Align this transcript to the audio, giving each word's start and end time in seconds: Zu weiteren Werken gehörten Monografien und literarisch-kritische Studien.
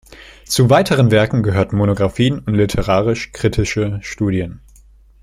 Zu 0.47 0.71
weiteren 0.71 1.11
Werken 1.11 1.43
gehörten 1.43 1.77
Monografien 1.77 2.39
und 2.39 2.55
literarisch-kritische 2.55 3.99
Studien. 4.01 4.59